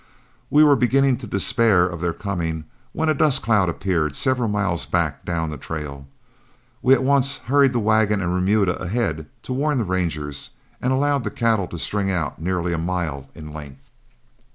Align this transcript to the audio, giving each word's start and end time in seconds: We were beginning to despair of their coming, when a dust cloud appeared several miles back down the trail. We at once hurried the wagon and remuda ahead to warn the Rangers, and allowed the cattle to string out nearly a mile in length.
We 0.49 0.63
were 0.63 0.75
beginning 0.75 1.17
to 1.17 1.27
despair 1.27 1.85
of 1.87 2.01
their 2.01 2.11
coming, 2.11 2.63
when 2.91 3.07
a 3.07 3.13
dust 3.13 3.43
cloud 3.43 3.69
appeared 3.69 4.15
several 4.15 4.49
miles 4.49 4.83
back 4.87 5.23
down 5.25 5.51
the 5.51 5.57
trail. 5.59 6.07
We 6.81 6.95
at 6.95 7.03
once 7.03 7.37
hurried 7.37 7.71
the 7.73 7.79
wagon 7.79 8.19
and 8.19 8.33
remuda 8.33 8.77
ahead 8.81 9.27
to 9.43 9.53
warn 9.53 9.77
the 9.77 9.83
Rangers, 9.83 10.49
and 10.81 10.91
allowed 10.91 11.23
the 11.23 11.29
cattle 11.29 11.67
to 11.67 11.77
string 11.77 12.09
out 12.09 12.41
nearly 12.41 12.73
a 12.73 12.79
mile 12.79 13.29
in 13.35 13.53
length. 13.53 13.91